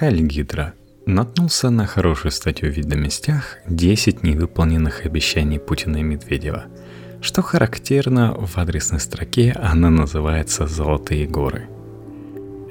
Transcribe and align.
Хайль 0.00 0.22
Гидра 0.22 0.72
наткнулся 1.04 1.68
на 1.68 1.84
хорошую 1.84 2.32
статью 2.32 2.72
в 2.72 2.74
«Ведомостях» 2.74 3.58
10 3.68 4.22
невыполненных 4.22 5.04
обещаний 5.04 5.58
Путина 5.60 5.98
и 5.98 6.02
Медведева. 6.02 6.64
Что 7.20 7.42
характерно, 7.42 8.34
в 8.34 8.56
адресной 8.56 8.98
строке 8.98 9.52
она 9.60 9.90
называется 9.90 10.66
«Золотые 10.66 11.26
горы». 11.26 11.68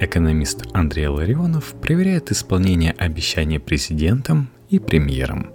Экономист 0.00 0.66
Андрей 0.72 1.06
Ларионов 1.06 1.74
проверяет 1.80 2.32
исполнение 2.32 2.96
обещаний 2.98 3.60
президентом 3.60 4.48
и 4.68 4.80
премьером. 4.80 5.52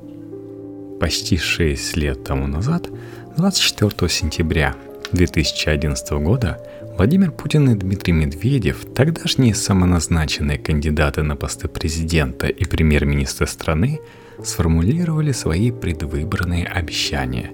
Почти 1.02 1.36
6 1.36 1.98
лет 1.98 2.24
тому 2.24 2.48
назад, 2.48 2.90
24 3.36 4.10
сентября 4.10 4.76
2011 5.12 6.12
года, 6.24 6.65
Владимир 6.98 7.32
Путин 7.32 7.70
и 7.70 7.76
Дмитрий 7.76 8.14
Медведев, 8.14 8.86
тогдашние 8.96 9.54
самоназначенные 9.54 10.58
кандидаты 10.58 11.24
на 11.24 11.36
посты 11.36 11.68
президента 11.68 12.48
и 12.48 12.64
премьер-министра 12.64 13.46
страны, 13.48 14.00
сформулировали 14.42 15.34
свои 15.34 15.72
предвыборные 15.72 16.66
обещания 16.66 17.52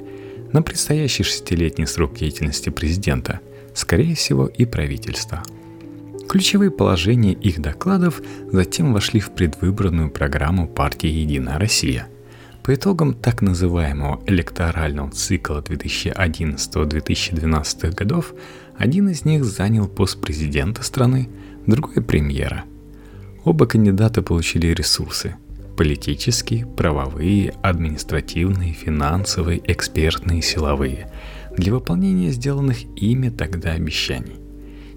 на 0.54 0.62
предстоящий 0.62 1.23
шестилетний 1.23 1.88
срок 1.88 2.13
деятельности 2.13 2.70
президента, 2.70 3.40
скорее 3.73 4.13
всего 4.13 4.46
и 4.46 4.66
правительства. 4.66 5.41
Ключевые 6.30 6.70
положения 6.70 7.34
их 7.34 7.62
докладов 7.62 8.21
затем 8.52 8.94
вошли 8.94 9.20
в 9.20 9.32
предвыборную 9.32 10.12
программу 10.12 10.68
партии 10.68 11.10
«Единая 11.10 11.58
Россия», 11.58 12.08
по 12.63 12.76
итогам 12.76 13.16
так 13.16 13.41
называемого 13.41 14.21
электорального 14.27 15.10
цикла 15.10 15.62
2011-2012 15.62 17.96
годов 17.96 18.35
один 18.77 19.09
из 19.09 19.25
них 19.25 19.43
занял 19.43 19.88
пост 19.88 20.20
президента 20.21 20.84
страны, 20.84 21.29
другой– 21.67 22.03
премьера. 22.03 22.63
Оба 23.43 23.66
кандидата 23.66 24.21
получили 24.21 24.67
ресурсы– 24.67 25.35
политические, 25.77 26.66
правовые, 26.66 27.53
административные, 27.62 28.73
финансовые, 28.73 29.62
экспертные, 29.63 30.41
силовые– 30.41 31.12
для 31.57 31.73
выполнения 31.73 32.31
сделанных 32.31 32.84
ими 32.96 33.29
тогда 33.29 33.71
обещаний. 33.71 34.37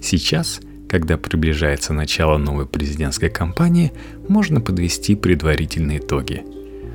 Сейчас, 0.00 0.60
когда 0.88 1.16
приближается 1.16 1.92
начало 1.92 2.38
новой 2.38 2.66
президентской 2.66 3.28
кампании, 3.28 3.92
можно 4.28 4.60
подвести 4.60 5.14
предварительные 5.16 5.98
итоги– 5.98 6.44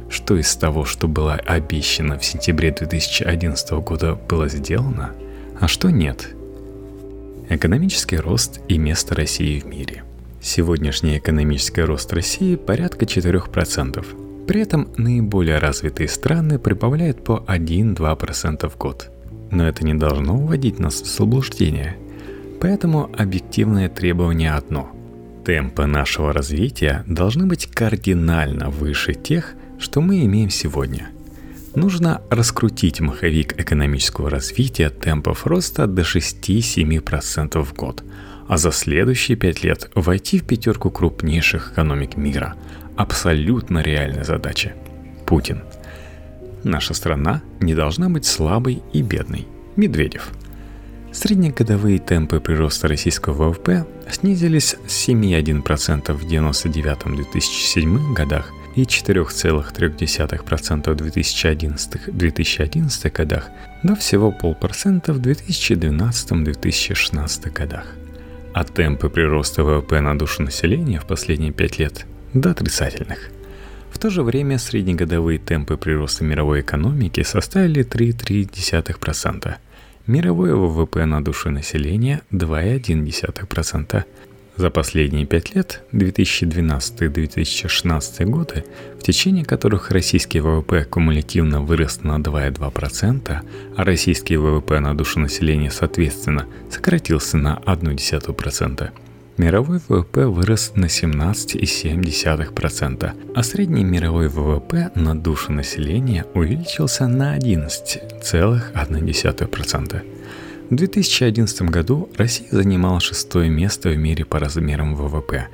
что 0.10 0.36
из 0.36 0.56
того, 0.56 0.86
что 0.86 1.08
было 1.08 1.36
обещано 1.36 2.18
в 2.18 2.26
сентябре 2.26 2.72
2011 2.72 3.72
года, 3.84 4.16
было 4.16 4.50
сделано, 4.50 5.12
а 5.60 5.68
что 5.68 5.92
нет– 5.92 6.34
Экономический 7.52 8.18
рост 8.18 8.62
и 8.68 8.78
место 8.78 9.16
России 9.16 9.60
в 9.60 9.66
мире. 9.66 10.04
Сегодняшний 10.40 11.18
экономический 11.18 11.82
рост 11.82 12.14
России 12.14 12.56
порядка 12.56 13.06
4%. 13.06 14.46
При 14.46 14.62
этом 14.62 14.90
наиболее 14.98 15.58
развитые 15.58 16.10
страны 16.10 16.60
прибавляют 16.60 17.24
по 17.24 17.44
1-2% 17.48 18.70
в 18.70 18.78
год. 18.78 19.10
Но 19.50 19.68
это 19.68 19.84
не 19.84 19.96
должно 19.96 20.36
уводить 20.36 20.78
нас 20.78 21.02
в 21.02 21.08
заблуждение. 21.08 21.98
Поэтому 22.62 23.10
объективное 23.18 23.90
требование 23.90 24.52
одно. 24.52 24.92
Темпы 25.44 25.88
нашего 25.88 26.32
развития 26.32 27.04
должны 27.08 27.48
быть 27.48 27.66
кардинально 27.66 28.70
выше 28.70 29.16
тех, 29.16 29.56
что 29.80 30.02
мы 30.02 30.24
имеем 30.24 30.52
сегодня– 30.52 31.10
нужно 31.80 32.22
раскрутить 32.30 33.00
маховик 33.00 33.60
экономического 33.60 34.30
развития 34.30 34.90
темпов 34.90 35.48
роста 35.48 35.88
до 35.88 36.02
6-7% 36.02 37.64
в 37.64 37.74
год, 37.74 38.04
а 38.48 38.58
за 38.58 38.72
следующие 38.72 39.38
5 39.38 39.64
лет 39.64 39.90
войти 39.96 40.40
в 40.40 40.46
пятерку 40.46 40.92
крупнейших 40.92 41.72
экономик 41.72 42.18
мира. 42.18 42.56
Абсолютно 42.98 43.80
реальная 43.80 44.26
задача. 44.26 44.74
Путин. 45.26 45.64
Наша 46.64 46.94
страна 46.94 47.42
не 47.62 47.74
должна 47.74 48.10
быть 48.10 48.26
слабой 48.26 48.84
и 48.92 49.02
бедной. 49.02 49.48
Медведев. 49.78 50.32
Среднегодовые 51.14 52.00
темпы 52.00 52.40
прироста 52.40 52.88
российского 52.88 53.50
ВВП 53.50 53.86
снизились 54.12 54.76
с 54.86 55.08
7,1% 55.08 56.14
в 56.14 56.26
1999-2007 56.26 58.14
годах 58.14 58.52
и 58.76 58.84
4,3% 58.84 60.94
в 60.94 60.96
2011-2011 60.96 63.12
годах 63.12 63.50
до 63.84 63.96
всего 63.96 64.32
полпроцента 64.32 65.14
в 65.14 65.20
2012-2016 65.20 67.52
годах. 67.52 67.96
А 68.54 68.64
темпы 68.64 69.10
прироста 69.10 69.64
ВВП 69.64 70.02
на 70.02 70.18
душу 70.18 70.42
населения 70.44 71.00
в 71.00 71.06
последние 71.06 71.52
пять 71.52 71.80
лет 71.80 72.06
до 72.34 72.52
отрицательных. 72.52 73.30
В 73.92 73.98
то 73.98 74.10
же 74.10 74.24
время 74.24 74.58
среднегодовые 74.58 75.40
темпы 75.40 75.78
прироста 75.78 76.24
мировой 76.24 76.62
экономики 76.62 77.24
составили 77.24 77.84
3,3%, 77.84 79.56
мировое 80.08 80.56
ВВП 80.56 81.06
на 81.06 81.22
душу 81.24 81.52
населения 81.52 82.22
2,1%, 82.32 84.04
за 84.60 84.70
последние 84.70 85.26
пять 85.26 85.56
лет, 85.56 85.82
2012-2016 85.94 88.26
годы, 88.26 88.66
в 89.00 89.04
течение 89.04 89.46
которых 89.46 89.92
российский 89.92 90.42
ВВП 90.42 90.84
кумулятивно 90.84 91.62
вырос 91.62 92.04
на 92.04 92.18
2,2%, 92.18 93.40
а 93.78 93.84
российский 93.86 94.36
ВВП 94.36 94.82
на 94.82 94.98
душу 94.98 95.22
населения, 95.22 95.72
соответственно, 95.72 96.46
сократился 96.70 97.38
на 97.38 97.62
0,1%, 97.66 98.90
мировой 99.38 99.80
ВВП 99.88 100.26
вырос 100.26 100.74
на 100.76 100.88
17,7%, 100.88 103.12
а 103.34 103.44
средний 103.44 103.86
мировой 103.86 104.28
ВВП 104.28 104.92
на 104.94 105.18
душу 105.18 105.54
населения 105.54 106.26
увеличился 106.34 107.08
на 107.08 107.38
11,1%. 107.38 110.19
В 110.70 110.76
2011 110.76 111.64
году 111.64 112.10
Россия 112.16 112.48
занимала 112.52 113.00
шестое 113.00 113.50
место 113.50 113.90
в 113.90 113.98
мире 113.98 114.24
по 114.24 114.38
размерам 114.38 114.96
ВВП, 114.96 115.48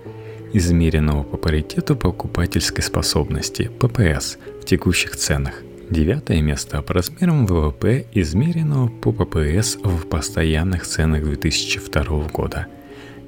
измеренного 0.52 1.24
по 1.24 1.38
паритету 1.38 1.96
покупательской 1.96 2.84
способности, 2.84 3.72
ППС, 3.80 4.38
в 4.62 4.66
текущих 4.66 5.16
ценах. 5.16 5.54
Девятое 5.90 6.42
место 6.42 6.82
по 6.82 6.94
размерам 6.94 7.48
ВВП, 7.48 8.06
измеренного 8.12 8.90
по 8.90 9.14
ППС 9.14 9.78
в 9.82 10.06
постоянных 10.10 10.86
ценах 10.86 11.24
2002 11.24 12.28
года. 12.34 12.68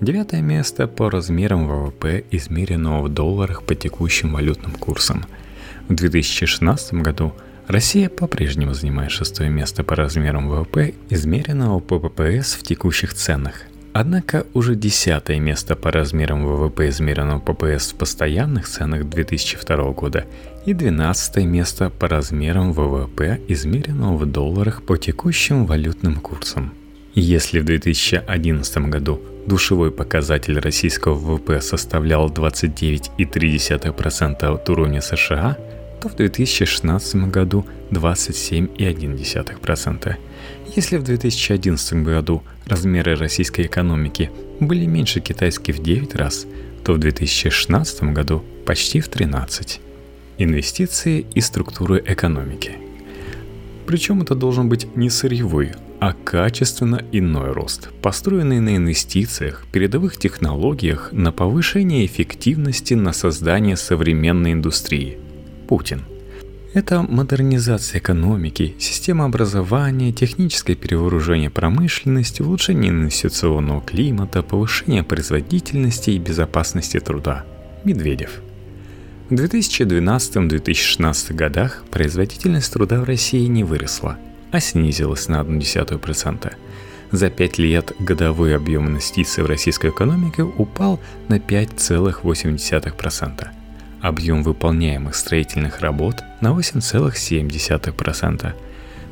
Девятое 0.01 0.41
место 0.41 0.87
по 0.87 1.09
размерам 1.09 1.69
ВВП, 1.69 2.25
измеренного 2.31 3.03
в 3.03 3.09
долларах 3.13 3.63
по 3.63 3.75
текущим 3.75 4.33
валютным 4.33 4.73
курсам. 4.73 5.23
В 5.87 5.95
2016 5.95 6.95
году– 6.95 7.31
Россия 7.67 8.07
по-прежнему 8.07 8.73
занимает 8.73 9.11
шестое 9.11 9.49
место 9.49 9.83
по 9.83 9.95
размерам 9.95 10.47
ВВП, 10.47 10.93
измеренного 11.09 11.79
по 11.79 11.99
ППС 11.99 12.53
в 12.53 12.63
текущих 12.63 13.13
ценах. 13.13 13.63
Однако 13.91 14.45
уже 14.53 14.75
десятое 14.75 15.39
место 15.39 15.75
по 15.75 15.91
размерам 15.91 16.45
ВВП, 16.45 16.87
измеренного 16.87 17.39
ППС 17.39 17.91
в 17.91 17.95
постоянных 17.95 18.69
ценах 18.69 19.09
2002 19.09 19.91
года, 19.91 20.25
и 20.65 20.73
двенадцатое 20.73 21.45
место 21.45 21.89
по 21.89 22.07
размерам 22.07 22.71
ВВП, 22.71 23.41
измеренного 23.49 24.15
в 24.15 24.25
долларах 24.25 24.83
по 24.83 24.97
текущим 24.97 25.65
валютным 25.65 26.21
курсам. 26.21 26.71
Если 27.15 27.59
в 27.59 27.65
2011 27.65 28.77
году 28.89 29.19
душевой 29.45 29.91
показатель 29.91 30.57
российского 30.59 31.15
ВВП 31.15 31.59
составлял 31.59 32.29
29,3% 32.29 34.45
от 34.45 34.69
уровня 34.69 35.01
США, 35.01 35.57
то 36.01 36.09
в 36.09 36.15
2016 36.15 37.29
году 37.29 37.65
27,1%. 37.91 40.15
Если 40.75 40.97
в 40.97 41.03
2011 41.03 42.03
году 42.03 42.43
размеры 42.65 43.15
российской 43.15 43.65
экономики 43.65 44.29
были 44.59 44.85
меньше 44.85 45.21
китайских 45.21 45.77
в 45.77 45.83
9 45.83 46.13
раз, 46.15 46.45
то 46.83 46.93
в 46.93 46.99
2016 46.99 48.03
году 48.03 48.43
почти 48.65 48.99
в 48.99 49.07
13. 49.07 49.79
Инвестиции 50.37 51.25
и 51.33 51.41
структуры 51.41 52.03
экономики. 52.05 52.73
Причем 53.87 54.21
это 54.21 54.35
должен 54.35 54.69
быть 54.69 54.95
не 54.95 55.09
сырьевой, 55.09 55.71
а 55.99 56.13
качественно 56.13 57.01
иной 57.11 57.53
рост, 57.53 57.89
построенный 58.01 58.59
на 58.59 58.75
инвестициях, 58.75 59.65
передовых 59.71 60.17
технологиях, 60.17 61.09
на 61.11 61.31
повышение 61.31 62.05
эффективности, 62.05 62.93
на 62.93 63.13
создание 63.13 63.77
современной 63.77 64.51
индустрии– 64.51 65.17
Путин. 65.67 66.03
Это 66.73 67.01
модернизация 67.01 67.99
экономики, 67.99 68.75
система 68.77 69.23
образования, 69.25 70.11
техническое 70.11 70.75
перевооружение 70.75 71.49
промышленности, 71.49 72.41
улучшение 72.41 72.91
инвестиционного 72.91 73.81
климата, 73.81 74.43
повышение 74.43 75.03
производительности 75.03 76.11
и 76.11 76.19
безопасности 76.19 76.99
труда. 76.99 77.45
Медведев. 77.83 78.41
В 79.29 79.33
2012-2016 79.33 81.33
годах 81.33 81.83
производительность 81.89 82.71
труда 82.71 83.01
в 83.01 83.05
России 83.05 83.47
не 83.47 83.63
выросла, 83.63 84.17
а 84.51 84.59
снизилась 84.59 85.27
на 85.27 85.41
0,1%. 85.41 86.53
За 87.11 87.29
пять 87.29 87.57
лет 87.57 87.93
годовой 87.99 88.55
объем 88.55 88.87
инвестиций 88.87 89.43
в 89.43 89.47
российской 89.47 89.89
экономике 89.89 90.43
упал 90.43 90.99
на 91.27 91.39
5,8%. 91.39 93.56
Объем 94.01 94.43
выполняемых 94.43 95.15
строительных 95.15 95.79
работ 95.79 96.21
на 96.41 96.49
8,7%. 96.49 98.53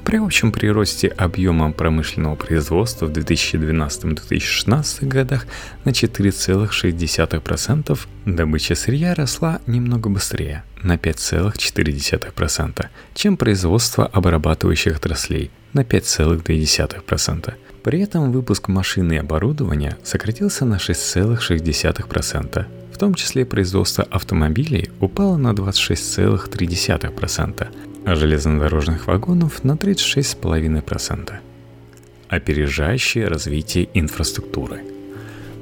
При 0.05 0.17
общем 0.17 0.51
приросте 0.51 1.07
объема 1.07 1.71
промышленного 1.71 2.35
производства 2.35 3.07
в 3.07 3.11
2012-2016 3.11 5.07
годах 5.07 5.47
на 5.83 5.89
4,6% 5.89 7.99
добыча 8.25 8.75
сырья 8.75 9.15
росла 9.15 9.61
немного 9.65 10.09
быстрее, 10.09 10.63
на 10.83 10.97
5,4%, 10.97 12.85
чем 13.15 13.35
производство 13.35 14.05
обрабатывающих 14.05 14.97
отраслей 14.97 15.49
на 15.73 15.81
5,2%. 15.81 17.53
При 17.81 18.01
этом 18.01 18.31
выпуск 18.31 18.67
машин 18.67 19.11
и 19.11 19.17
оборудования 19.17 19.97
сократился 20.03 20.65
на 20.65 20.75
6,6%. 20.75 22.65
В 22.95 22.97
том 22.97 23.13
числе 23.13 23.45
производство 23.45 24.06
автомобилей 24.06 24.89
упало 25.01 25.36
на 25.36 25.51
26,3%, 25.51 27.68
а 28.06 28.15
железнодорожных 28.15 29.07
вагонов 29.07 29.65
на 29.65 29.74
36,5%. 29.74 31.33
Опережающее 32.30 33.27
развитие 33.27 33.89
инфраструктуры. 33.94 34.86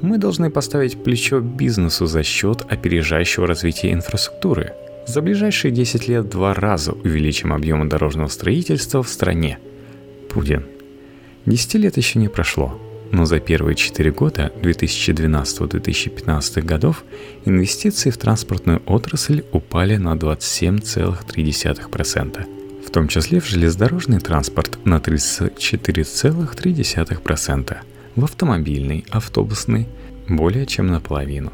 Мы 0.00 0.18
должны 0.18 0.48
поставить 0.48 1.02
плечо 1.02 1.40
бизнесу 1.40 2.06
за 2.06 2.22
счет 2.22 2.64
опережающего 2.70 3.48
развития 3.48 3.92
инфраструктуры. 3.92 4.74
За 5.08 5.20
ближайшие 5.20 5.72
10 5.72 6.06
лет 6.06 6.28
два 6.28 6.54
раза 6.54 6.92
увеличим 6.92 7.52
объемы 7.52 7.86
дорожного 7.86 8.28
строительства 8.28 9.02
в 9.02 9.08
стране. 9.08 9.58
Путин. 10.30 10.66
10 11.46 11.74
лет 11.74 11.96
еще 11.96 12.20
не 12.20 12.28
прошло, 12.28 12.80
но 13.14 13.24
за 13.26 13.38
первые 13.38 13.76
4 13.76 14.10
года 14.10 14.50
2012-2015 14.60 16.62
годов 16.62 17.04
инвестиции 17.44 18.10
в 18.10 18.16
транспортную 18.16 18.82
отрасль 18.86 19.44
упали 19.52 19.94
на 19.96 20.14
27,3%, 20.14 22.46
в 22.84 22.90
том 22.90 23.06
числе 23.08 23.40
в 23.40 23.46
железнодорожный 23.46 24.18
транспорт 24.18 24.84
на 24.84 24.96
34,3%, 24.96 27.76
в 28.16 28.24
автомобильный, 28.24 29.04
автобусный 29.10 29.86
более 30.28 30.66
чем 30.66 30.88
наполовину. 30.88 31.52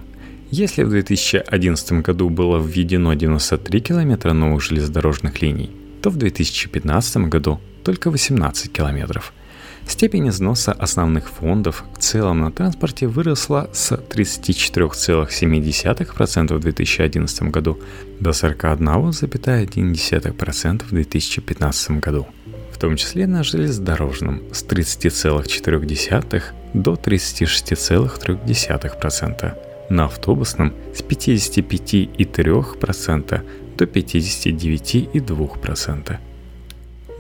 Если 0.51 0.83
в 0.83 0.89
2011 0.89 1.93
году 1.93 2.31
было 2.31 2.59
введено 2.59 3.13
93 3.15 3.81
километра 3.81 4.33
новых 4.33 4.63
железнодорожных 4.63 5.43
линий, 5.43 5.71
то 6.01 6.09
в 6.09 6.17
2015 6.17 7.29
году 7.29 7.61
только 7.85 8.11
18 8.11 8.73
километров– 8.73 9.35
Степень 9.87 10.29
износа 10.29 10.73
основных 10.73 11.29
фондов 11.29 11.85
в 11.95 11.99
целом 11.99 12.41
на 12.41 12.51
транспорте 12.53 13.07
выросла 13.07 13.71
с 13.73 13.93
34,7% 13.93 16.55
в 16.55 16.61
2011 16.61 17.43
году 17.43 17.79
до 18.21 18.31
41,1% 18.31 20.85
в 20.85 20.91
2015 20.91 21.91
году. 21.91 22.27
В 22.73 22.79
том 22.79 22.97
числе 22.97 23.27
на 23.27 23.43
железнодорожном 23.43 24.43
с 24.53 24.65
30,4% 24.65 26.43
до 26.73 26.95
36,3%, 26.95 29.55
на 29.91 30.05
автобусном 30.05 30.73
с 30.95 31.03
55,3% 31.03 33.41
до 33.77 33.85
59,2%. 33.85 36.17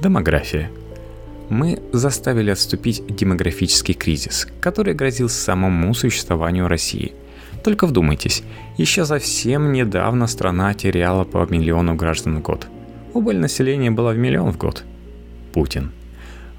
Демография– 0.02 0.70
мы 1.50 1.82
заставили 1.92 2.50
отступить 2.50 3.02
демографический 3.08 3.92
кризис, 3.92 4.46
который 4.60 4.94
грозил 4.94 5.28
самому 5.28 5.92
существованию 5.94 6.68
России. 6.68 7.12
Только 7.64 7.86
вдумайтесь, 7.86 8.42
еще 8.78 9.04
совсем 9.04 9.72
недавно 9.72 10.26
страна 10.28 10.72
теряла 10.72 11.24
по 11.24 11.44
миллиону 11.50 11.96
граждан 11.96 12.38
в 12.38 12.42
год. 12.42 12.68
Убыль 13.12 13.38
населения 13.38 13.90
была 13.90 14.12
в 14.12 14.16
миллион 14.16 14.52
в 14.52 14.58
год. 14.58 14.84
Путин. 15.52 15.90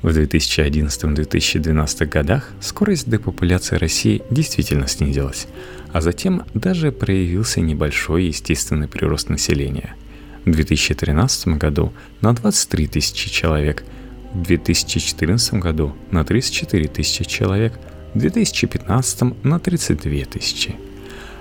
В 0.02 0.10
2011-2012 0.10 2.06
годах 2.08 2.50
скорость 2.60 3.10
депопуляции 3.10 3.78
России 3.78 4.22
действительно 4.30 4.88
снизилась, 4.88 5.48
а 5.94 6.02
затем 6.02 6.44
даже 6.54 6.92
проявился 6.92 7.62
небольшой 7.62 8.26
естественный 8.26 8.90
прирост 8.90 9.30
населения. 9.30 9.96
В 10.44 10.52
2013 10.52 11.48
году 11.60 11.94
на 12.20 12.34
23 12.34 12.88
тысячи 12.88 13.30
человек– 13.30 13.86
в 14.34 14.42
2014 14.42 15.56
году 15.56 15.96
на 16.12 16.24
34 16.24 16.88
тысячи 16.88 17.24
человек, 17.24 17.80
в 18.14 18.20
2015 18.20 19.44
на 19.44 19.60
32 19.60 20.26
тысячи. 20.26 20.76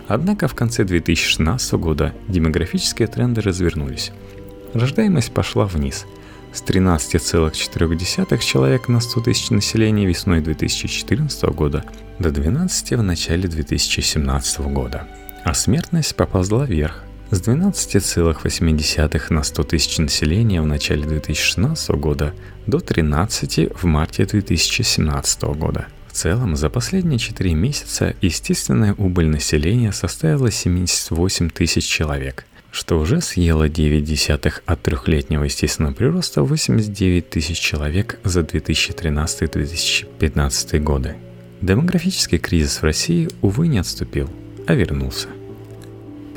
Однако 0.09 0.49
в 0.49 0.55
конце 0.55 0.85
2016 0.85 1.75
года 1.75 2.15
демографические 2.29 3.09
тренды 3.09 3.41
развернулись. 3.41 4.13
Рождаемость 4.75 5.33
пошла 5.33 5.67
вниз 5.67 6.07
с 6.53 6.63
13,4 6.63 8.39
человек 8.39 8.89
на 8.89 9.01
100 9.01 9.21
тысяч 9.21 9.51
населения 9.51 10.07
весной 10.07 10.41
2014 10.41 11.45
года 11.45 11.85
до 12.19 12.31
12 12.31 12.91
в 12.93 13.03
начале 13.03 13.49
2017 13.49 14.61
года, 14.63 15.07
а 15.45 15.55
смертность 15.55 16.17
поползла 16.17 16.65
вверх 16.67 17.05
с 17.31 17.41
12,8 17.41 19.31
на 19.31 19.43
100 19.43 19.63
тысяч 19.63 19.99
населения 19.99 20.61
в 20.61 20.67
начале 20.67 21.05
2016 21.05 21.91
года 21.91 22.35
до 22.67 22.81
13 22.81 23.69
в 23.75 23.85
марте 23.85 24.25
2017 24.25 25.43
года. 25.43 25.87
В 26.09 26.13
целом, 26.13 26.57
за 26.57 26.69
последние 26.71 27.21
4 27.21 27.55
месяца 27.55 28.17
естественная 28.21 28.95
убыль 28.95 29.29
населения 29.29 29.93
составила 29.93 30.51
78 30.51 31.51
тысяч 31.51 31.85
человек, 31.85 32.47
что 32.73 32.99
уже 32.99 33.21
съело 33.21 33.69
9 33.69 34.03
десятых 34.03 34.65
от 34.67 34.83
трехлетнего 34.83 35.45
естественного 35.45 35.95
прироста 35.95 36.43
89 36.43 37.31
тысяч 37.31 37.61
человек 37.61 38.19
за 38.25 38.41
2013-2015 38.41 40.81
годы. 40.81 41.15
Демографический 41.61 42.39
кризис 42.39 42.83
в 42.83 42.85
России, 42.85 43.29
увы, 43.41 43.69
не 43.69 43.79
отступил, 43.79 44.29
а 44.67 44.75
вернулся. 44.75 45.29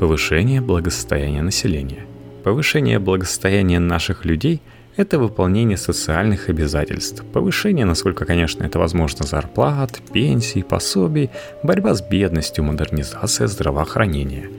Повышение 0.04 0.60
благосостояния 0.60 1.40
населения. 1.40 2.04
Повышение 2.42 2.98
благосостояния 2.98 3.78
наших 3.78 4.26
людей– 4.26 4.60
это 4.96 5.18
выполнение 5.18 5.78
социальных 5.78 6.50
обязательств, 6.50 7.24
повышение, 7.32 7.86
насколько, 7.86 8.26
конечно, 8.26 8.64
это 8.64 8.78
возможно, 8.78 9.24
зарплат, 9.24 10.02
пенсий, 10.12 10.62
пособий, 10.62 11.30
борьба 11.62 11.94
с 11.94 12.02
бедностью, 12.02 12.64
модернизация 12.64 13.46
здравоохранения. 13.46 14.50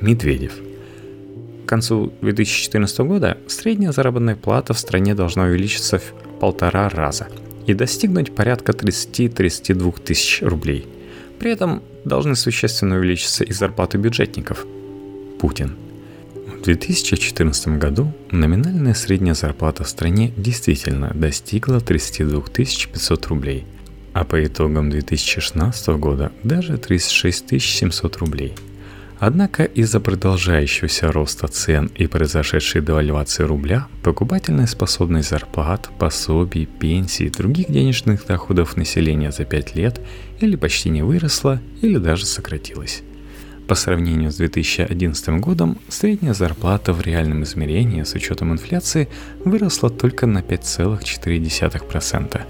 Медведев. 0.00 0.54
К 1.66 1.68
концу 1.68 2.10
2014 2.22 3.00
года 3.00 3.36
средняя 3.46 3.92
заработная 3.92 4.36
плата 4.36 4.72
в 4.72 4.78
стране 4.78 5.14
должна 5.14 5.42
увеличиться 5.42 5.98
в 5.98 6.14
полтора 6.40 6.88
раза 6.88 7.28
и 7.66 7.74
достигнуть 7.74 8.34
порядка 8.34 8.72
30-32 8.72 10.00
тысяч 10.02 10.40
рублей. 10.40 10.86
При 11.38 11.50
этом 11.50 11.82
должны 12.06 12.36
существенно 12.36 12.96
увеличиться 12.96 13.44
и 13.44 13.52
зарплаты 13.52 13.98
бюджетников– 13.98 14.64
Путин. 15.44 15.76
В 16.46 16.62
2014 16.62 17.76
году 17.76 18.10
номинальная 18.30 18.94
средняя 18.94 19.34
зарплата 19.34 19.84
в 19.84 19.88
стране 19.90 20.32
действительно 20.38 21.12
достигла 21.14 21.80
32 21.80 22.40
500 22.40 23.26
рублей, 23.26 23.66
а 24.14 24.24
по 24.24 24.42
итогам 24.42 24.88
2016 24.88 25.88
года 25.98 26.32
даже 26.44 26.78
36 26.78 27.60
700 27.60 28.16
рублей. 28.16 28.54
Однако 29.18 29.64
из-за 29.64 30.00
продолжающегося 30.00 31.12
роста 31.12 31.46
цен 31.46 31.90
и 31.94 32.06
произошедшей 32.06 32.80
девальвации 32.80 33.42
рубля, 33.42 33.88
покупательная 34.02 34.66
способность 34.66 35.28
зарплат, 35.28 35.90
пособий, 35.98 36.64
пенсий 36.64 37.26
и 37.26 37.30
других 37.30 37.70
денежных 37.70 38.24
доходов 38.24 38.78
населения 38.78 39.30
за 39.30 39.44
5 39.44 39.76
лет 39.76 40.00
или 40.40 40.56
почти 40.56 40.88
не 40.88 41.02
выросла, 41.02 41.60
или 41.82 41.98
даже 41.98 42.24
сократилась. 42.24 43.02
По 43.66 43.74
сравнению 43.74 44.30
с 44.30 44.36
2011 44.36 45.40
годом, 45.40 45.78
средняя 45.88 46.34
зарплата 46.34 46.92
в 46.92 47.00
реальном 47.00 47.44
измерении 47.44 48.02
с 48.02 48.14
учетом 48.14 48.52
инфляции 48.52 49.08
выросла 49.42 49.88
только 49.88 50.26
на 50.26 50.40
5,4%, 50.40 52.42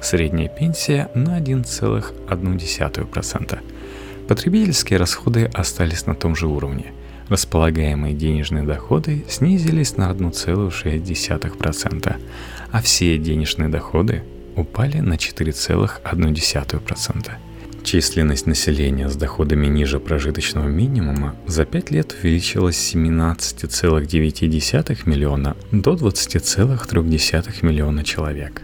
средняя 0.00 0.48
пенсия 0.48 1.10
на 1.16 1.40
1,1%. 1.40 3.58
Потребительские 4.28 5.00
расходы 5.00 5.50
остались 5.52 6.06
на 6.06 6.14
том 6.14 6.36
же 6.36 6.46
уровне. 6.46 6.92
Располагаемые 7.28 8.14
денежные 8.14 8.62
доходы 8.62 9.24
снизились 9.28 9.96
на 9.96 10.08
1,6%, 10.12 12.16
а 12.70 12.80
все 12.80 13.18
денежные 13.18 13.68
доходы 13.68 14.22
упали 14.54 15.00
на 15.00 15.14
4,1%. 15.14 17.49
Численность 17.82 18.46
населения 18.46 19.08
с 19.08 19.16
доходами 19.16 19.66
ниже 19.66 19.98
прожиточного 19.98 20.68
минимума 20.68 21.34
за 21.46 21.64
5 21.64 21.90
лет 21.90 22.14
увеличилась 22.22 22.76
с 22.76 22.94
17,9 22.94 25.02
миллиона 25.06 25.56
до 25.72 25.94
20,3 25.94 27.56
миллиона 27.62 28.04
человек. 28.04 28.62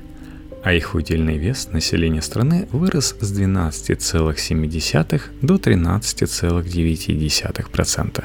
а 0.66 0.72
их 0.72 0.96
удельный 0.96 1.38
вес 1.38 1.68
населения 1.72 2.20
страны 2.20 2.66
вырос 2.72 3.14
с 3.20 3.40
12,7 3.40 5.22
до 5.40 5.54
13,9%. 5.54 8.24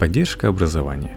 Поддержка 0.00 0.48
образования. 0.48 1.16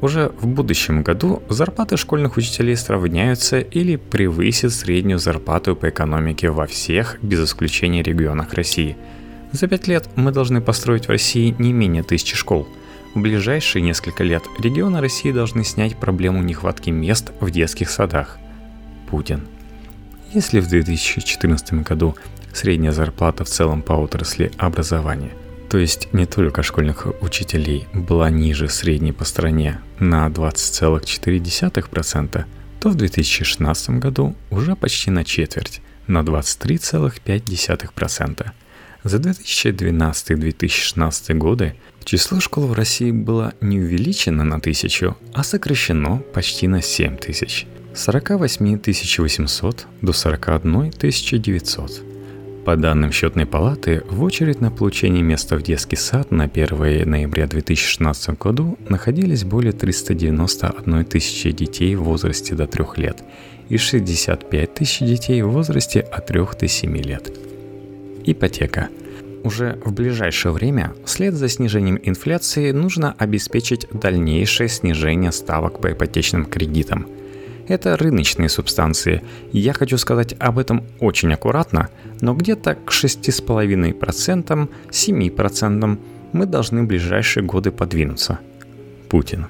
Уже 0.00 0.32
в 0.40 0.46
будущем 0.46 1.02
году 1.02 1.42
зарплаты 1.50 1.98
школьных 1.98 2.38
учителей 2.38 2.76
сравняются 2.76 3.60
или 3.60 3.96
превысят 3.96 4.72
среднюю 4.72 5.18
зарплату 5.18 5.76
по 5.76 5.90
экономике 5.90 6.50
во 6.50 6.66
всех, 6.66 7.18
без 7.20 7.44
исключения 7.44 8.02
регионах 8.02 8.54
России. 8.54 8.96
За 9.52 9.68
пять 9.68 9.88
лет 9.88 10.08
мы 10.16 10.32
должны 10.32 10.62
построить 10.62 11.06
в 11.06 11.10
России 11.10 11.54
не 11.58 11.72
менее 11.72 12.02
тысячи 12.02 12.34
школ. 12.34 12.66
В 13.14 13.20
ближайшие 13.20 13.82
несколько 13.82 14.24
лет 14.24 14.42
регионы 14.58 15.00
России 15.00 15.32
должны 15.32 15.64
снять 15.64 15.96
проблему 15.96 16.42
нехватки 16.42 16.88
мест 16.90 17.32
в 17.40 17.50
детских 17.50 17.90
садах. 17.90 18.38
Путин. 19.10 19.48
Если 20.32 20.60
в 20.60 20.68
2014 20.68 21.74
году 21.82 22.14
средняя 22.54 22.92
зарплата 22.92 23.44
в 23.44 23.48
целом 23.48 23.82
по 23.82 23.94
отрасли 23.94 24.50
образования– 24.56 25.32
то 25.70 25.78
есть 25.78 26.12
не 26.12 26.26
только 26.26 26.62
школьных 26.64 27.06
учителей 27.22 27.86
была 27.94 28.28
ниже 28.28 28.68
средней 28.68 29.12
по 29.12 29.24
стране 29.24 29.80
на 30.00 30.26
20,4%, 30.26 32.44
то 32.80 32.88
в 32.88 32.96
2016 32.96 33.90
году 33.90 34.34
уже 34.50 34.74
почти 34.74 35.12
на 35.12 35.24
четверть, 35.24 35.80
на 36.08 36.22
23,5%. 36.22 38.50
За 39.04 39.18
2012-2016 39.18 41.34
годы 41.34 41.76
число 42.04 42.40
школ 42.40 42.66
в 42.66 42.72
России 42.72 43.12
было 43.12 43.54
не 43.60 43.78
увеличено 43.78 44.42
на 44.42 44.60
тысячу, 44.60 45.16
а 45.32 45.44
сокращено 45.44 46.18
почти 46.34 46.66
на 46.66 46.82
7 46.82 47.16
тысяч. 47.16 47.68
48 47.94 48.80
800 49.18 49.86
до 50.02 50.12
41 50.12 50.90
900. 50.90 52.09
По 52.64 52.76
данным 52.76 53.10
счетной 53.10 53.46
палаты, 53.46 54.02
в 54.10 54.22
очередь 54.22 54.60
на 54.60 54.70
получение 54.70 55.22
места 55.22 55.56
в 55.56 55.62
детский 55.62 55.96
сад 55.96 56.30
на 56.30 56.44
1 56.44 57.08
ноября 57.08 57.46
2016 57.46 58.38
году 58.38 58.78
находились 58.86 59.44
более 59.44 59.72
391 59.72 61.04
тысячи 61.06 61.52
детей 61.52 61.94
в 61.94 62.02
возрасте 62.02 62.54
до 62.54 62.66
3 62.66 62.84
лет 62.96 63.24
и 63.70 63.78
65 63.78 64.74
тысяч 64.74 64.98
детей 64.98 65.40
в 65.40 65.50
возрасте 65.50 66.00
от 66.00 66.26
3 66.26 66.40
до 66.60 66.68
7 66.68 66.96
лет. 66.98 67.32
Ипотека. 68.24 68.88
Уже 69.42 69.78
в 69.82 69.92
ближайшее 69.94 70.52
время, 70.52 70.92
вслед 71.06 71.32
за 71.32 71.48
снижением 71.48 71.98
инфляции, 72.02 72.72
нужно 72.72 73.14
обеспечить 73.16 73.86
дальнейшее 73.90 74.68
снижение 74.68 75.32
ставок 75.32 75.80
по 75.80 75.90
ипотечным 75.92 76.44
кредитам– 76.44 77.06
это 77.70 77.96
рыночные 77.96 78.48
субстанции. 78.48 79.22
Я 79.52 79.72
хочу 79.72 79.96
сказать 79.96 80.34
об 80.38 80.58
этом 80.58 80.84
очень 80.98 81.32
аккуратно, 81.32 81.88
но 82.20 82.34
где-то 82.34 82.74
к 82.74 82.90
6,5%, 82.90 84.68
7% 84.90 85.98
мы 86.32 86.46
должны 86.46 86.82
в 86.82 86.86
ближайшие 86.86 87.44
годы 87.44 87.70
подвинуться. 87.70 88.40
Путин. 89.08 89.46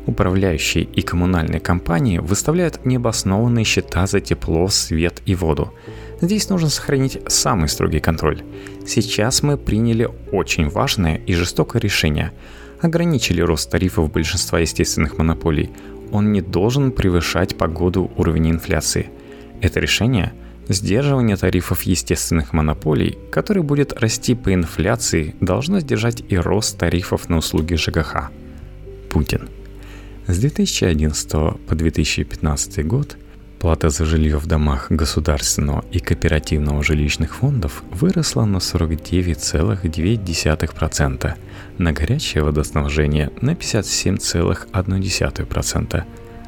Управляющие 0.09 0.83
и 0.83 1.01
коммунальные 1.01 1.59
компании 1.59 2.17
выставляют 2.17 2.85
необоснованные 2.85 3.63
счета 3.63 4.07
за 4.07 4.19
тепло, 4.19 4.67
свет 4.67 5.21
и 5.25 5.35
воду– 5.35 5.73
Здесь 6.21 6.49
нужно 6.49 6.69
сохранить 6.69 7.19
самый 7.27 7.69
строгий 7.69 8.01
контроль. 8.01 8.43
Сейчас 8.85 9.41
мы 9.41 9.57
приняли 9.57 10.09
очень 10.31 10.67
важное 10.67 11.15
и 11.15 11.33
жестокое 11.33 11.81
решение. 11.81 12.33
Ограничили 12.81 13.41
рост 13.41 13.71
тарифов 13.71 14.11
большинства 14.11 14.59
естественных 14.59 15.17
монополий. 15.17 15.69
Он 16.11 16.31
не 16.33 16.41
должен 16.41 16.91
превышать 16.91 17.57
по 17.57 17.67
году 17.67 18.11
уровень 18.17 18.51
инфляции. 18.51 19.09
Это 19.61 19.79
решение– 19.79 20.33
сдерживание 20.67 21.37
тарифов 21.37 21.83
естественных 21.83 22.53
монополий, 22.53 23.17
который 23.31 23.63
будет 23.63 23.93
расти 23.93 24.35
по 24.35 24.53
инфляции, 24.53 25.35
должно 25.39 25.79
сдержать 25.79 26.21
и 26.27 26.37
рост 26.37 26.77
тарифов 26.77 27.29
на 27.29 27.37
услуги 27.37 27.75
ЖКХ. 27.75 28.29
Путин. 29.09 29.49
С 30.29 30.37
2011 30.37 31.31
по 31.67 31.75
2015 31.75 32.85
год– 32.85 33.17
Плата 33.59 33.89
за 33.89 34.05
жилье 34.05 34.37
в 34.37 34.45
домах 34.45 34.91
государственного 34.91 35.83
и 35.91 35.99
кооперативного 35.99 36.81
жилищных 36.81 37.35
фондов 37.35 37.83
выросла 37.91 38.45
на 38.45 38.57
49,9%, 38.57 41.33
на 41.77 41.91
горячее 41.91 42.43
водоснабжение 42.43 43.31
на 43.41 43.55
57,1%. 43.55 46.03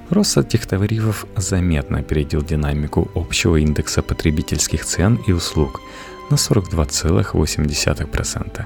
Рост 0.09 0.37
этих 0.37 0.65
тарифов 0.67 1.25
заметно 1.35 1.99
опередил 1.99 2.41
динамику 2.43 3.11
общего 3.13 3.57
индекса 3.57 4.01
потребительских 4.01 4.85
цен 4.85 5.19
и 5.27 5.33
услуг 5.33 5.81
на 6.29 6.35
42,8%. 6.35 8.65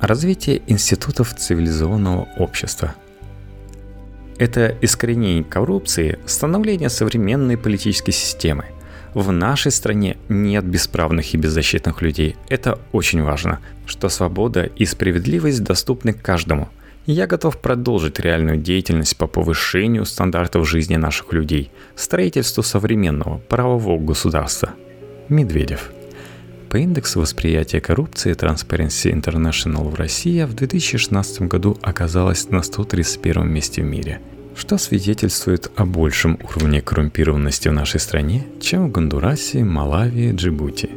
Развитие 0.00 0.62
институтов 0.66 1.34
цивилизованного 1.34 2.26
общества– 2.38 2.94
это 4.38 4.76
искоренение 4.80 5.44
коррупции, 5.44 6.18
становление 6.26 6.88
современной 6.88 7.56
политической 7.56 8.12
системы. 8.12 8.66
В 9.14 9.32
нашей 9.32 9.72
стране 9.72 10.18
нет 10.28 10.64
бесправных 10.64 11.32
и 11.32 11.38
беззащитных 11.38 12.02
людей. 12.02 12.36
Это 12.48 12.78
очень 12.92 13.22
важно, 13.22 13.60
что 13.86 14.10
свобода 14.10 14.64
и 14.64 14.84
справедливость 14.84 15.64
доступны 15.64 16.12
каждому. 16.12 16.68
Я 17.06 17.26
готов 17.26 17.58
продолжить 17.58 18.20
реальную 18.20 18.58
деятельность 18.58 19.16
по 19.16 19.26
повышению 19.26 20.04
стандартов 20.04 20.68
жизни 20.68 20.96
наших 20.96 21.32
людей, 21.32 21.70
строительству 21.94 22.62
современного 22.62 23.38
правового 23.38 23.98
государства. 23.98 24.70
Медведев. 25.28 25.95
По 26.76 26.80
индексу 26.80 27.20
восприятия 27.20 27.80
коррупции 27.80 28.34
Transparency 28.34 29.10
International 29.10 29.88
в 29.88 29.94
России 29.94 30.42
в 30.42 30.52
2016 30.52 31.40
году 31.48 31.78
оказалась 31.80 32.50
на 32.50 32.62
131 32.62 33.48
месте 33.48 33.80
в 33.80 33.86
мире, 33.86 34.20
что 34.54 34.76
свидетельствует 34.76 35.72
о 35.74 35.86
большем 35.86 36.38
уровне 36.44 36.82
коррумпированности 36.82 37.68
в 37.68 37.72
нашей 37.72 37.98
стране, 37.98 38.44
чем 38.60 38.88
в 38.88 38.92
Гондурасе, 38.92 39.64
Малавии, 39.64 40.34
Джибути. 40.34 40.90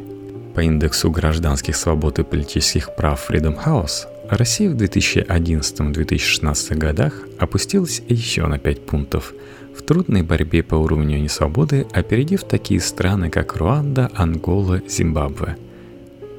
По 0.54 0.60
индексу 0.60 1.10
гражданских 1.10 1.74
свобод 1.76 2.18
и 2.18 2.24
политических 2.24 2.94
прав 2.94 3.30
Freedom 3.30 3.56
House 3.64 4.06
Россия 4.28 4.68
в 4.68 4.76
2011-2016 4.76 6.74
годах 6.76 7.14
опустилась 7.38 8.02
еще 8.06 8.46
на 8.46 8.58
5 8.58 8.84
пунктов– 8.84 9.32
в 9.74 9.82
трудной 9.82 10.22
борьбе 10.22 10.62
по 10.62 10.74
уровню 10.74 11.18
несвободы, 11.18 11.86
опередив 11.92 12.44
такие 12.44 12.80
страны, 12.80 13.30
как 13.30 13.56
Руанда, 13.56 14.10
Ангола, 14.14 14.82
Зимбабве. 14.86 15.56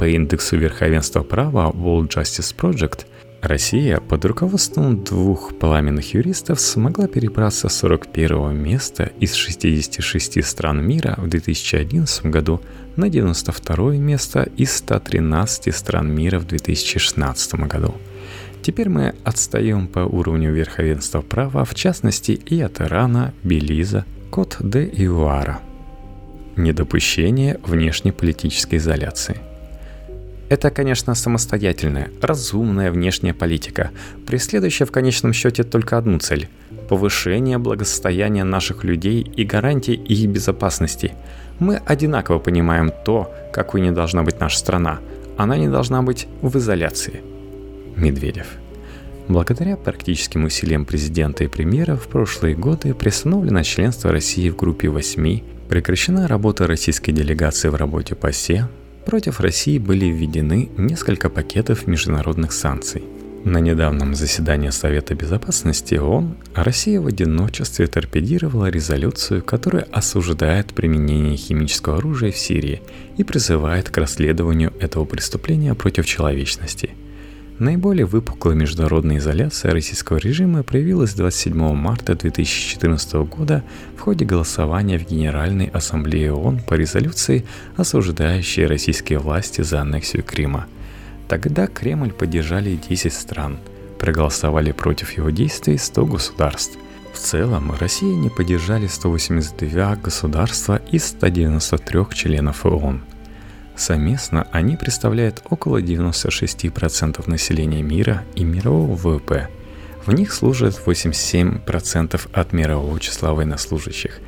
По 0.01 0.07
индексу 0.07 0.57
верховенства 0.57 1.21
права 1.21 1.69
World 1.69 2.07
Justice 2.07 2.55
Project 2.57 3.05
Россия 3.43 3.99
под 3.99 4.25
руководством 4.25 5.03
двух 5.03 5.53
пламенных 5.59 6.15
юристов 6.15 6.59
смогла 6.59 7.05
перебраться 7.05 7.69
с 7.69 7.77
41 7.77 8.51
места 8.57 9.11
из 9.19 9.35
66 9.35 10.43
стран 10.43 10.83
мира 10.83 11.13
в 11.19 11.27
2011 11.27 12.25
году 12.25 12.61
на 12.95 13.09
92 13.09 13.91
место 13.97 14.49
из 14.57 14.75
113 14.77 15.75
стран 15.75 16.11
мира 16.11 16.39
в 16.39 16.47
2016 16.47 17.53
году– 17.67 17.93
Теперь 18.63 18.89
мы 18.89 19.13
отстаем 19.23 19.87
по 19.87 19.99
уровню 19.99 20.51
верховенства 20.51 21.21
права, 21.21 21.63
в 21.63 21.75
частности 21.75 22.31
и 22.31 22.61
от 22.61 22.79
Ирана, 22.81 23.33
Белиза, 23.43 24.05
Кот-де-Ивуара. 24.29 25.61
Недопущение 26.55 27.59
внешнеполитической 27.63 28.77
изоляции. 28.77 29.50
Это, 30.51 30.69
конечно, 30.69 31.15
самостоятельная, 31.15 32.11
разумная 32.21 32.91
внешняя 32.91 33.33
политика, 33.33 33.91
преследующая 34.27 34.85
в 34.85 34.91
конечном 34.91 35.31
счете 35.31 35.63
только 35.63 35.97
одну 35.97 36.19
цель– 36.19 36.49
повышение 36.89 37.57
благосостояния 37.57 38.43
наших 38.43 38.83
людей 38.83 39.21
и 39.21 39.45
гарантии 39.45 39.93
их 39.93 40.29
безопасности. 40.29 41.13
Мы 41.59 41.77
одинаково 41.77 42.39
понимаем 42.39 42.91
то, 43.05 43.33
какой 43.53 43.79
не 43.79 43.91
должна 43.91 44.23
быть 44.23 44.41
наша 44.41 44.57
страна. 44.57 44.99
Она 45.37 45.55
не 45.55 45.69
должна 45.69 46.01
быть 46.01 46.27
в 46.41 46.57
изоляции– 46.57 47.21
Медведев. 47.95 48.47
Благодаря 49.29 49.77
практическим 49.77 50.43
усилиям 50.43 50.83
президента 50.83 51.45
и 51.45 51.47
премьера 51.47 51.95
в 51.95 52.09
прошлые 52.09 52.55
годы 52.57 52.93
приостановлено 52.93 53.63
членство 53.63 54.11
России 54.11 54.49
в 54.49 54.57
группе 54.57 54.89
восьми, 54.89 55.45
прекращена 55.69 56.27
работа 56.27 56.67
российской 56.67 57.13
делегации 57.13 57.69
в 57.69 57.75
работе 57.75 58.15
по 58.15 58.33
СЕ, 58.33 58.67
против 59.05 59.39
России 59.39 59.77
были 59.77 60.05
введены 60.05 60.69
несколько 60.77 61.29
пакетов 61.29 61.87
международных 61.87 62.51
санкций– 62.51 63.03
на 63.43 63.57
недавнем 63.57 64.13
заседании 64.13 64.69
Совета 64.69 65.15
Безопасности 65.15 65.95
ООН 65.95 66.37
Россия 66.53 67.01
в 67.01 67.07
одиночестве 67.07 67.87
торпедировала 67.87 68.69
резолюцию, 68.69 69.41
которая 69.41 69.87
осуждает 69.91 70.75
применение 70.75 71.35
химического 71.37 71.97
оружия 71.97 72.31
в 72.31 72.37
Сирии 72.37 72.83
и 73.17 73.23
призывает 73.23 73.89
к 73.89 73.97
расследованию 73.97 74.71
этого 74.79 75.05
преступления 75.05 75.73
против 75.73 76.05
человечности. 76.05 76.91
Наиболее 77.61 78.05
выпуклая 78.05 78.55
международная 78.55 79.19
изоляция 79.19 79.71
российского 79.71 80.17
режима 80.17 80.63
проявилась 80.63 81.13
27 81.13 81.73
марта 81.75 82.15
2014 82.15 83.13
года 83.29 83.63
в 83.95 84.01
ходе 84.01 84.25
голосования 84.25 84.97
в 84.97 85.07
Генеральной 85.07 85.67
Ассамблее 85.67 86.33
ООН 86.33 86.61
по 86.67 86.73
резолюции, 86.73 87.45
осуждающей 87.77 88.65
российские 88.65 89.19
власти 89.19 89.61
за 89.61 89.81
аннексию 89.81 90.23
Крыма– 90.23 90.67
Тогда 91.31 91.65
Кремль 91.65 92.11
поддержали 92.11 92.75
10 92.89 93.13
стран, 93.13 93.57
проголосовали 93.97 94.73
против 94.73 95.13
его 95.13 95.29
действий 95.29 95.77
100 95.77 96.05
государств. 96.05 96.77
В 97.13 97.17
целом, 97.17 97.71
Россия 97.79 98.13
не 98.13 98.27
поддержали 98.27 98.87
182 98.87 99.95
государства 99.95 100.81
из 100.91 101.05
193 101.05 102.01
членов 102.13 102.65
ООН. 102.65 103.01
Совместно 103.75 104.47
они 104.51 104.75
представляют 104.77 105.41
около 105.49 105.81
96% 105.81 107.29
населения 107.29 107.81
мира 107.81 108.23
и 108.35 108.43
мирового 108.43 108.95
ВВП. 108.95 109.49
В 110.05 110.13
них 110.13 110.33
служат 110.33 110.79
87% 110.85 112.29
от 112.31 112.53
мирового 112.53 112.99
числа 112.99 113.33
военнослужащих. 113.33 114.19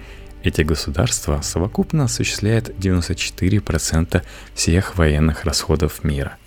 Эти 0.44 0.62
государства 0.62 1.42
совокупно 1.42 2.06
осуществляют 2.06 2.70
94% 2.70 4.24
всех 4.54 4.98
военных 4.98 5.46
расходов 5.46 6.04
мира– 6.04 6.38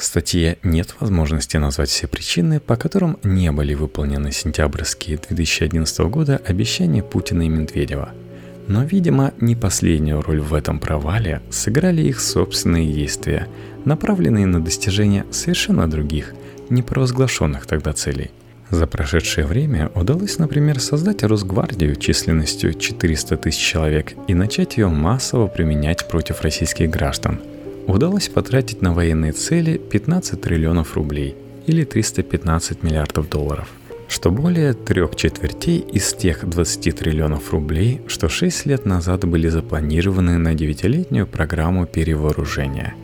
в 0.00 0.04
статье 0.04 0.56
нет 0.62 0.94
возможности 0.98 1.58
назвать 1.58 1.90
все 1.90 2.06
причины, 2.06 2.58
по 2.58 2.76
которым 2.76 3.18
не 3.22 3.52
были 3.52 3.74
выполнены 3.74 4.32
сентябрьские 4.32 5.18
2011 5.18 5.98
года 6.08 6.40
обещания 6.42 7.02
Путина 7.02 7.42
и 7.42 7.50
Медведева. 7.50 8.14
Но, 8.70 8.84
видимо, 8.84 9.34
не 9.40 9.56
последнюю 9.56 10.22
роль 10.22 10.40
в 10.40 10.54
этом 10.54 10.78
провале 10.78 11.42
сыграли 11.50 12.02
их 12.02 12.20
собственные 12.20 12.92
действия, 12.92 13.48
направленные 13.84 14.46
на 14.46 14.64
достижение 14.64 15.26
совершенно 15.32 15.90
других, 15.90 16.34
не 16.68 16.82
провозглашенных 16.82 17.66
тогда 17.66 17.92
целей. 17.92 18.30
За 18.70 18.86
прошедшее 18.86 19.44
время 19.44 19.90
удалось, 19.96 20.38
например, 20.38 20.78
создать 20.78 21.24
Росгвардию 21.24 21.96
численностью 21.96 22.74
400 22.74 23.36
тысяч 23.38 23.58
человек 23.58 24.12
и 24.28 24.34
начать 24.34 24.76
ее 24.76 24.86
массово 24.86 25.48
применять 25.48 26.06
против 26.08 26.42
российских 26.42 26.90
граждан– 26.90 27.40
удалось 27.86 28.28
потратить 28.28 28.82
на 28.82 28.92
военные 28.92 29.32
цели 29.32 29.76
15 29.78 30.40
триллионов 30.40 30.94
рублей 30.94 31.36
или 31.66 31.84
315 31.84 32.82
миллиардов 32.82 33.28
долларов, 33.28 33.68
что 34.10 34.30
более 34.30 34.74
трех 34.74 35.14
четвертей 35.14 35.78
из 35.78 36.12
тех 36.12 36.46
20 36.46 36.96
триллионов 36.96 37.52
рублей, 37.52 38.02
что 38.08 38.28
6 38.28 38.66
лет 38.66 38.84
назад 38.84 39.24
были 39.24 39.48
запланированы 39.48 40.36
на 40.36 40.52
9-летнюю 40.52 41.26
программу 41.26 41.86
перевооружения. 41.86 42.94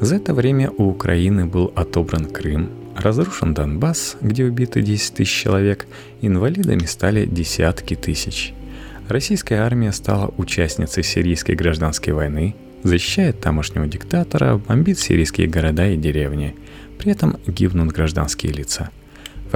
За 0.00 0.16
это 0.16 0.32
время 0.32 0.70
у 0.70 0.84
Украины 0.84 1.46
был 1.46 1.72
отобран 1.74 2.26
Крым, 2.26 2.70
разрушен 2.96 3.54
Донбасс, 3.54 4.16
где 4.20 4.44
убиты 4.44 4.82
10 4.82 5.14
тысяч 5.14 5.42
человек, 5.42 5.86
инвалидами 6.20 6.86
стали 6.86 7.26
десятки 7.26 7.94
тысяч. 7.94 8.54
Российская 9.08 9.56
армия 9.56 9.92
стала 9.92 10.32
участницей 10.36 11.02
сирийской 11.02 11.56
гражданской 11.56 12.12
войны– 12.12 12.54
защищает 12.86 13.40
тамошнего 13.40 13.86
диктатора, 13.86 14.56
бомбит 14.56 14.98
сирийские 14.98 15.48
города 15.48 15.88
и 15.88 15.96
деревни. 15.96 16.54
При 16.98 17.12
этом 17.12 17.36
гибнут 17.46 17.92
гражданские 17.92 18.52
лица. 18.52 18.90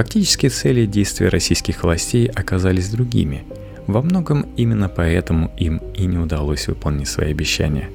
Фактически 0.00 0.48
цели 0.48 0.86
действия 0.86 1.28
российских 1.28 1.82
властей 1.82 2.26
оказались 2.26 2.88
другими. 2.88 3.44
Во 3.86 4.00
многом 4.00 4.46
именно 4.56 4.88
поэтому 4.88 5.52
им 5.58 5.76
и 5.94 6.06
не 6.06 6.16
удалось 6.16 6.68
выполнить 6.68 7.06
свои 7.06 7.32
обещания. 7.32 7.90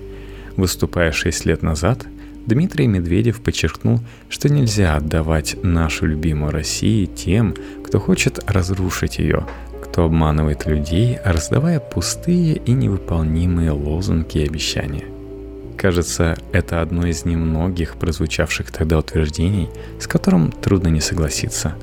Выступая 0.56 1.12
шесть 1.12 1.46
лет 1.46 1.63
назад, 1.63 2.06
Дмитрий 2.46 2.86
Медведев 2.86 3.41
подчеркнул, 3.41 4.02
что 4.30 4.50
нельзя 4.50 4.96
отдавать 4.96 5.56
нашу 5.63 6.06
любимую 6.06 6.52
Россию 6.52 7.08
тем, 7.08 7.56
кто 7.84 8.00
хочет 8.00 8.38
разрушить 8.46 9.18
ее, 9.18 9.48
кто 9.84 10.04
обманывает 10.04 10.68
людей, 10.68 11.18
раздавая 11.26 11.80
пустые 11.80 12.58
и 12.58 12.72
невыполнимые 12.74 13.72
лозунги 13.72 14.38
и 14.38 14.48
обещания. 14.48 15.06
Кажется, 15.76 16.38
это 16.52 16.84
одно 16.84 17.08
из 17.08 17.26
немногих 17.26 17.96
прозвучавших 17.96 18.70
тогда 18.70 19.00
утверждений, 19.00 19.70
с 20.00 20.06
которым 20.06 20.52
трудно 20.52 20.89
не 20.89 21.02
согласиться. 21.02 21.74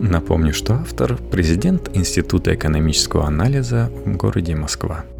Напомню, 0.00 0.54
что 0.54 0.74
автор– 0.74 1.18
президент 1.30 1.90
Института 1.94 2.54
экономического 2.54 3.26
анализа 3.26 3.90
в 4.06 4.16
городе 4.16 4.56
Москва– 4.56 5.04